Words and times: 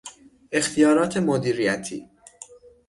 اختیارات 0.51 1.17
مدیریتی 1.17 2.09